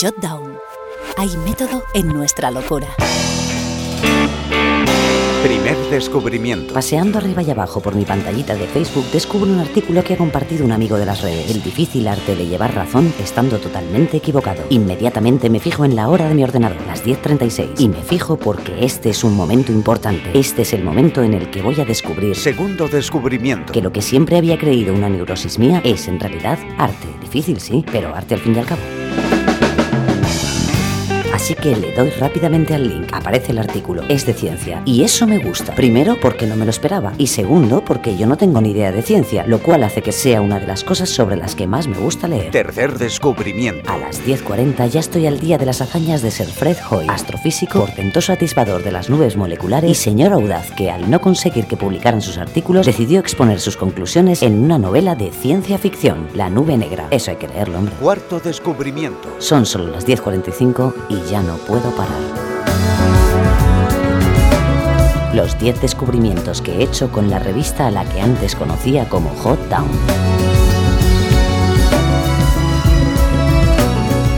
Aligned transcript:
Jotdown. 0.00 0.58
Hay 1.16 1.36
método 1.38 1.82
en 1.94 2.08
nuestra 2.08 2.50
locura. 2.50 2.88
Primer 5.42 5.76
descubrimiento. 5.90 6.72
Paseando 6.72 7.18
arriba 7.18 7.42
y 7.42 7.50
abajo 7.50 7.80
por 7.80 7.94
mi 7.94 8.04
pantallita 8.06 8.54
de 8.54 8.66
Facebook 8.66 9.04
descubro 9.12 9.52
un 9.52 9.58
artículo 9.60 10.02
que 10.02 10.14
ha 10.14 10.16
compartido 10.16 10.64
un 10.64 10.72
amigo 10.72 10.96
de 10.96 11.04
las 11.04 11.20
redes. 11.20 11.50
El 11.50 11.62
difícil 11.62 12.08
arte 12.08 12.34
de 12.34 12.46
llevar 12.46 12.74
razón 12.74 13.12
estando 13.22 13.58
totalmente 13.58 14.16
equivocado. 14.16 14.62
Inmediatamente 14.70 15.50
me 15.50 15.60
fijo 15.60 15.84
en 15.84 15.96
la 15.96 16.08
hora 16.08 16.28
de 16.28 16.34
mi 16.34 16.44
ordenador, 16.44 16.80
las 16.86 17.04
10.36. 17.04 17.78
Y 17.78 17.88
me 17.88 18.02
fijo 18.02 18.38
porque 18.38 18.84
este 18.84 19.10
es 19.10 19.22
un 19.22 19.36
momento 19.36 19.70
importante. 19.70 20.30
Este 20.32 20.62
es 20.62 20.72
el 20.72 20.82
momento 20.82 21.22
en 21.22 21.34
el 21.34 21.50
que 21.50 21.60
voy 21.60 21.78
a 21.78 21.84
descubrir 21.84 22.34
Segundo 22.36 22.88
descubrimiento. 22.88 23.72
que 23.72 23.82
lo 23.82 23.92
que 23.92 24.00
siempre 24.00 24.38
había 24.38 24.58
creído 24.58 24.94
una 24.94 25.10
neurosis 25.10 25.58
mía 25.58 25.82
es 25.84 26.08
en 26.08 26.18
realidad 26.18 26.58
arte. 26.78 27.06
Difícil, 27.20 27.60
sí, 27.60 27.84
pero 27.92 28.14
arte 28.14 28.34
al 28.34 28.40
fin 28.40 28.54
y 28.56 28.58
al 28.60 28.66
cabo. 28.66 28.80
Así 31.44 31.54
que 31.54 31.76
le 31.76 31.92
doy 31.92 32.08
rápidamente 32.08 32.72
al 32.72 32.88
link. 32.88 33.10
Aparece 33.12 33.52
el 33.52 33.58
artículo. 33.58 34.02
Es 34.08 34.24
de 34.24 34.32
ciencia. 34.32 34.80
Y 34.86 35.02
eso 35.02 35.26
me 35.26 35.36
gusta. 35.36 35.74
Primero, 35.74 36.16
porque 36.18 36.46
no 36.46 36.56
me 36.56 36.64
lo 36.64 36.70
esperaba. 36.70 37.12
Y 37.18 37.26
segundo, 37.26 37.84
porque 37.84 38.16
yo 38.16 38.26
no 38.26 38.38
tengo 38.38 38.62
ni 38.62 38.70
idea 38.70 38.92
de 38.92 39.02
ciencia, 39.02 39.44
lo 39.46 39.58
cual 39.58 39.82
hace 39.82 40.00
que 40.00 40.10
sea 40.10 40.40
una 40.40 40.58
de 40.58 40.66
las 40.66 40.84
cosas 40.84 41.10
sobre 41.10 41.36
las 41.36 41.54
que 41.54 41.66
más 41.66 41.86
me 41.86 41.98
gusta 41.98 42.28
leer. 42.28 42.50
Tercer 42.50 42.96
descubrimiento. 42.96 43.92
A 43.92 43.98
las 43.98 44.24
10.40 44.24 44.88
ya 44.88 45.00
estoy 45.00 45.26
al 45.26 45.38
día 45.38 45.58
de 45.58 45.66
las 45.66 45.82
hazañas 45.82 46.22
de 46.22 46.30
Sir 46.30 46.46
Fred 46.46 46.78
Hoyle, 46.90 47.10
astrofísico, 47.10 47.80
portentoso 47.80 48.32
atisbador 48.32 48.82
de 48.82 48.92
las 48.92 49.10
nubes 49.10 49.36
moleculares 49.36 49.90
y 49.90 49.94
señor 49.94 50.32
audaz 50.32 50.70
que, 50.70 50.90
al 50.90 51.10
no 51.10 51.20
conseguir 51.20 51.66
que 51.66 51.76
publicaran 51.76 52.22
sus 52.22 52.38
artículos, 52.38 52.86
decidió 52.86 53.20
exponer 53.20 53.60
sus 53.60 53.76
conclusiones 53.76 54.42
en 54.42 54.64
una 54.64 54.78
novela 54.78 55.14
de 55.14 55.30
ciencia 55.30 55.76
ficción, 55.76 56.26
La 56.32 56.48
Nube 56.48 56.78
Negra. 56.78 57.08
Eso 57.10 57.32
hay 57.32 57.36
que 57.36 57.48
leerlo, 57.48 57.80
hombre. 57.80 57.94
Cuarto 58.00 58.40
descubrimiento. 58.40 59.28
Son 59.40 59.66
solo 59.66 59.88
las 59.88 60.06
10.45 60.06 60.94
y 61.10 61.20
ya 61.30 61.33
no 61.42 61.56
puedo 61.56 61.90
parar. 61.90 62.20
Los 65.34 65.58
10 65.58 65.80
descubrimientos 65.80 66.62
que 66.62 66.76
he 66.76 66.82
hecho 66.84 67.10
con 67.10 67.28
la 67.28 67.38
revista 67.38 67.88
a 67.88 67.90
la 67.90 68.04
que 68.04 68.20
antes 68.20 68.54
conocía 68.54 69.08
como 69.08 69.30
Hot 69.30 69.58
Down. 69.68 69.88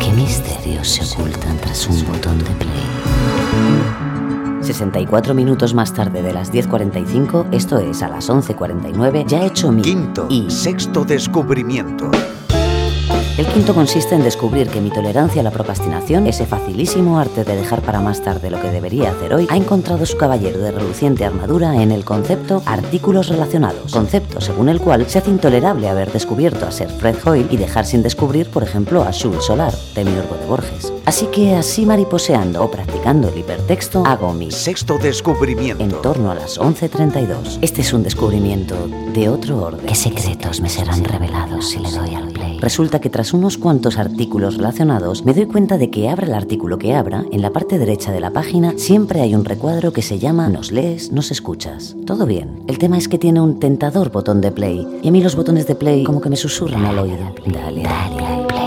¿Qué 0.00 0.12
misterios 0.12 0.88
se 0.88 1.04
ocultan 1.04 1.56
tras 1.58 1.86
un 1.86 2.04
botón 2.06 2.38
de 2.38 2.50
play? 2.50 2.80
64 4.62 5.34
minutos 5.34 5.74
más 5.74 5.94
tarde 5.94 6.22
de 6.22 6.32
las 6.32 6.52
10.45, 6.52 7.46
esto 7.52 7.78
es 7.78 8.02
a 8.02 8.08
las 8.08 8.28
11.49, 8.28 9.26
ya 9.26 9.42
he 9.42 9.46
hecho 9.46 9.72
mi... 9.72 9.82
Quinto. 9.82 10.26
Y 10.28 10.50
Sexto 10.50 11.04
descubrimiento. 11.04 12.10
El 13.40 13.46
quinto 13.46 13.74
consiste 13.74 14.14
en 14.14 14.22
descubrir 14.22 14.68
que 14.68 14.82
mi 14.82 14.90
tolerancia 14.90 15.40
a 15.40 15.42
la 15.42 15.50
procrastinación, 15.50 16.26
ese 16.26 16.44
facilísimo 16.44 17.18
arte 17.18 17.42
de 17.42 17.56
dejar 17.56 17.80
para 17.80 18.02
más 18.02 18.22
tarde 18.22 18.50
lo 18.50 18.60
que 18.60 18.68
debería 18.70 19.12
hacer 19.12 19.32
hoy, 19.32 19.46
ha 19.48 19.56
encontrado 19.56 20.04
su 20.04 20.18
caballero 20.18 20.58
de 20.58 20.70
reluciente 20.72 21.24
armadura 21.24 21.82
en 21.82 21.90
el 21.90 22.04
concepto 22.04 22.62
artículos 22.66 23.28
relacionados, 23.30 23.92
concepto 23.94 24.42
según 24.42 24.68
el 24.68 24.78
cual 24.78 25.08
se 25.08 25.20
hace 25.20 25.30
intolerable 25.30 25.88
haber 25.88 26.12
descubierto 26.12 26.66
a 26.66 26.70
Sir 26.70 26.90
Fred 26.90 27.16
Hoyle 27.24 27.48
y 27.50 27.56
dejar 27.56 27.86
sin 27.86 28.02
descubrir, 28.02 28.50
por 28.50 28.62
ejemplo, 28.62 29.04
a 29.04 29.10
Jules 29.10 29.42
Solar, 29.42 29.72
Demiurgo 29.94 30.36
de 30.36 30.44
Borges. 30.44 30.92
Así 31.06 31.24
que 31.28 31.54
así 31.54 31.86
mariposeando 31.86 32.62
o 32.62 32.70
practicando 32.70 33.30
el 33.30 33.38
hipertexto, 33.38 34.02
hago 34.04 34.34
mi 34.34 34.50
Sexto 34.50 34.98
descubrimiento. 34.98 35.82
en 35.82 35.92
torno 36.02 36.30
a 36.30 36.34
las 36.34 36.60
11.32. 36.60 37.60
Este 37.62 37.80
es 37.80 37.94
un 37.94 38.02
descubrimiento 38.02 38.76
de 39.14 39.30
otro 39.30 39.62
orden. 39.62 39.86
¿Qué 39.86 39.94
secretos 39.94 40.60
me 40.60 40.68
serán 40.68 41.02
revelados 41.04 41.70
si 41.70 41.78
le 41.78 41.90
doy 41.90 42.14
al 42.14 42.28
play? 42.28 42.49
Resulta 42.60 43.00
que 43.00 43.08
tras 43.08 43.32
unos 43.32 43.56
cuantos 43.56 43.96
artículos 43.96 44.58
relacionados, 44.58 45.24
me 45.24 45.32
doy 45.32 45.46
cuenta 45.46 45.78
de 45.78 45.88
que 45.88 46.10
abra 46.10 46.26
el 46.26 46.34
artículo 46.34 46.76
que 46.76 46.94
abra, 46.94 47.24
en 47.32 47.40
la 47.40 47.54
parte 47.54 47.78
derecha 47.78 48.12
de 48.12 48.20
la 48.20 48.32
página 48.32 48.74
siempre 48.76 49.22
hay 49.22 49.34
un 49.34 49.46
recuadro 49.46 49.94
que 49.94 50.02
se 50.02 50.18
llama 50.18 50.50
Nos 50.50 50.70
lees, 50.70 51.10
nos 51.10 51.30
escuchas. 51.30 51.96
Todo 52.06 52.26
bien. 52.26 52.62
El 52.66 52.78
tema 52.78 52.98
es 52.98 53.08
que 53.08 53.16
tiene 53.18 53.40
un 53.40 53.58
tentador 53.58 54.10
botón 54.12 54.42
de 54.42 54.52
play. 54.52 54.86
Y 55.02 55.08
a 55.08 55.10
mí 55.10 55.22
los 55.22 55.36
botones 55.36 55.66
de 55.66 55.74
play 55.74 56.04
como 56.04 56.20
que 56.20 56.28
me 56.28 56.36
susurran 56.36 56.84
al 56.84 56.98
oído. 56.98 57.34
Dale, 57.46 57.82
dale, 57.82 58.26
al 58.26 58.46
play. 58.46 58.60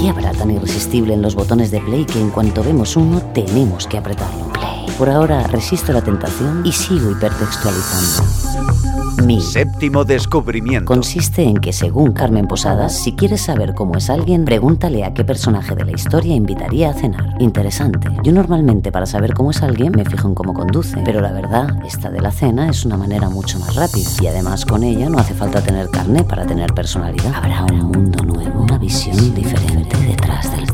¿Qué 0.00 0.08
habrá 0.08 0.32
tan 0.32 0.50
irresistible 0.50 1.12
en 1.12 1.20
los 1.20 1.34
botones 1.34 1.70
de 1.70 1.80
play 1.80 2.06
que 2.06 2.18
en 2.18 2.30
cuanto 2.30 2.64
vemos 2.64 2.96
uno 2.96 3.20
tenemos 3.34 3.86
que 3.86 3.98
apretarlo? 3.98 4.50
Por 4.96 5.10
ahora 5.10 5.46
resisto 5.48 5.92
la 5.92 6.00
tentación 6.00 6.62
y 6.64 6.72
sigo 6.72 7.10
hipertextualizando. 7.10 8.89
Mi 9.18 9.40
Séptimo 9.40 10.04
descubrimiento. 10.04 10.86
consiste 10.86 11.42
en 11.42 11.56
que, 11.56 11.72
según 11.72 12.12
Carmen 12.12 12.46
Posadas, 12.46 12.96
si 12.96 13.12
quieres 13.12 13.42
saber 13.42 13.74
cómo 13.74 13.96
es 13.96 14.08
alguien, 14.10 14.44
pregúntale 14.44 15.04
a 15.04 15.12
qué 15.12 15.24
personaje 15.24 15.74
de 15.74 15.84
la 15.84 15.92
historia 15.92 16.34
invitaría 16.34 16.90
a 16.90 16.94
cenar. 16.94 17.34
Interesante. 17.38 18.08
Yo 18.22 18.32
normalmente 18.32 18.92
para 18.92 19.06
saber 19.06 19.34
cómo 19.34 19.50
es 19.50 19.62
alguien 19.62 19.92
me 19.94 20.04
fijo 20.04 20.28
en 20.28 20.34
cómo 20.34 20.54
conduce, 20.54 20.96
pero 21.04 21.20
la 21.20 21.32
verdad, 21.32 21.68
esta 21.86 22.10
de 22.10 22.20
la 22.20 22.30
cena 22.30 22.68
es 22.68 22.84
una 22.84 22.96
manera 22.96 23.28
mucho 23.28 23.58
más 23.58 23.74
rápida 23.74 24.08
y 24.20 24.26
además 24.26 24.64
con 24.64 24.82
ella 24.82 25.08
no 25.08 25.18
hace 25.18 25.34
falta 25.34 25.60
tener 25.60 25.88
carne 25.90 26.24
para 26.24 26.46
tener 26.46 26.72
personalidad. 26.72 27.34
Habrá 27.34 27.64
un 27.64 27.90
mundo 27.90 28.24
nuevo, 28.24 28.62
una 28.62 28.78
visión 28.78 29.34
diferente 29.34 29.96
detrás 30.06 30.50
del. 30.56 30.69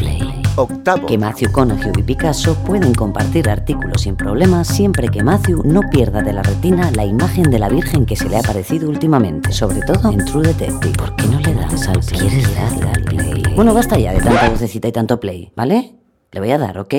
Octavo. 0.56 1.06
Que 1.06 1.19
Matthew 1.19 1.53
Conaughey 1.53 1.93
y 1.97 2.03
Picasso 2.03 2.55
pueden 2.65 2.94
compartir 2.94 3.49
artículos 3.49 4.03
sin 4.03 4.17
problemas 4.17 4.69
siempre 4.69 5.09
que 5.09 5.22
Matthew 5.22 5.62
no 5.65 5.83
pierda 5.91 6.22
de 6.22 6.33
la 6.33 6.43
retina 6.43 6.91
la 6.91 7.05
imagen 7.05 7.50
de 7.50 7.59
la 7.59 7.69
Virgen 7.69 8.06
que 8.06 8.17
se 8.17 8.28
le 8.28 8.37
ha 8.37 8.41
aparecido 8.41 8.89
últimamente, 8.89 9.53
sobre 9.53 9.81
todo 9.81 10.11
en 10.11 10.25
True 10.25 10.49
Detective. 10.49 10.97
¿Por 10.97 11.17
qué 11.17 11.27
no 11.27 11.41
le 11.41 11.55
das 11.55 11.89
al 11.89 12.00
play? 12.00 12.21
¿Quieres 12.21 12.55
darle 12.55 12.91
al 12.91 13.03
play? 13.03 13.43
Bueno, 13.55 13.75
basta 13.75 13.99
ya 13.99 14.12
de 14.12 14.21
tanta 14.21 14.49
vocecita 14.50 14.89
y 14.89 14.93
tanto 14.93 15.21
play, 15.21 15.53
¿vale? 15.56 15.94
Le 16.33 16.41
voy 16.41 16.50
a 16.50 16.59
dar, 16.59 16.78
¿ok? 16.78 16.94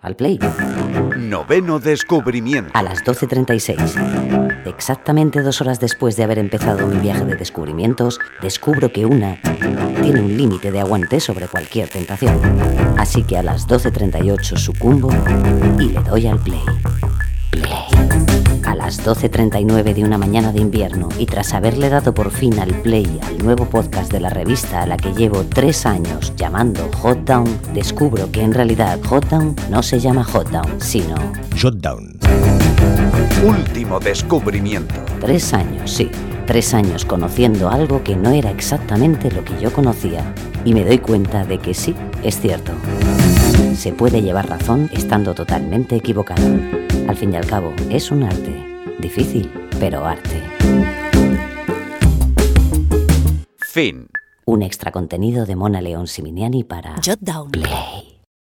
Al 0.00 0.16
play. 0.16 0.38
Noveno 1.18 1.78
descubrimiento. 1.78 2.70
A 2.74 2.82
las 2.82 3.04
12.36, 3.04 4.64
exactamente 4.64 5.42
dos 5.42 5.60
horas 5.60 5.78
después 5.78 6.16
de 6.16 6.24
haber 6.24 6.38
empezado 6.38 6.86
mi 6.86 6.98
viaje 6.98 7.24
de 7.24 7.36
descubrimientos, 7.36 8.18
descubro 8.40 8.92
que 8.92 9.04
una 9.04 9.38
tiene 10.10 10.26
un 10.26 10.36
límite 10.36 10.72
de 10.72 10.80
aguante 10.80 11.20
sobre 11.20 11.46
cualquier 11.46 11.88
tentación. 11.88 12.36
Así 12.98 13.22
que 13.22 13.38
a 13.38 13.44
las 13.44 13.68
12.38 13.68 14.56
sucumbo 14.56 15.08
y 15.78 15.90
le 15.90 16.02
doy 16.02 16.26
al 16.26 16.40
play. 16.40 16.58
Play. 17.52 18.64
A 18.64 18.74
las 18.74 19.06
12.39 19.06 19.94
de 19.94 20.02
una 20.02 20.18
mañana 20.18 20.50
de 20.50 20.62
invierno 20.62 21.10
y 21.16 21.26
tras 21.26 21.54
haberle 21.54 21.90
dado 21.90 22.12
por 22.12 22.32
fin 22.32 22.58
al 22.58 22.74
play 22.80 23.20
al 23.22 23.38
nuevo 23.38 23.66
podcast 23.66 24.10
de 24.10 24.18
la 24.18 24.30
revista 24.30 24.82
a 24.82 24.86
la 24.86 24.96
que 24.96 25.12
llevo 25.12 25.44
tres 25.44 25.86
años 25.86 26.32
llamando 26.34 26.90
Hot 26.96 27.24
Down, 27.24 27.60
descubro 27.72 28.32
que 28.32 28.42
en 28.42 28.52
realidad 28.52 28.98
Hot 29.04 29.28
Down 29.28 29.54
no 29.70 29.80
se 29.80 30.00
llama 30.00 30.24
Hot 30.24 30.50
Down, 30.50 30.80
sino 30.80 31.14
Shutdown. 31.54 32.18
Último 33.44 34.00
descubrimiento. 34.00 34.94
Tres 35.20 35.54
años, 35.54 35.88
sí. 35.88 36.10
Tres 36.50 36.74
años 36.74 37.04
conociendo 37.04 37.70
algo 37.70 38.02
que 38.02 38.16
no 38.16 38.32
era 38.32 38.50
exactamente 38.50 39.30
lo 39.30 39.44
que 39.44 39.56
yo 39.60 39.72
conocía. 39.72 40.34
Y 40.64 40.74
me 40.74 40.84
doy 40.84 40.98
cuenta 40.98 41.44
de 41.44 41.58
que 41.58 41.74
sí, 41.74 41.94
es 42.24 42.40
cierto. 42.40 42.72
Se 43.76 43.92
puede 43.92 44.20
llevar 44.20 44.48
razón 44.48 44.90
estando 44.92 45.32
totalmente 45.32 45.94
equivocado. 45.94 46.44
Al 47.06 47.14
fin 47.14 47.32
y 47.32 47.36
al 47.36 47.46
cabo, 47.46 47.72
es 47.88 48.10
un 48.10 48.24
arte. 48.24 48.82
Difícil, 48.98 49.48
pero 49.78 50.04
arte. 50.04 50.42
Fin. 53.58 54.08
Un 54.44 54.62
extra 54.62 54.90
contenido 54.90 55.46
de 55.46 55.54
Mona 55.54 55.80
León 55.80 56.08
Siminiani 56.08 56.64
para 56.64 56.96
Jotdown. 56.96 57.52
Play. 57.52 58.09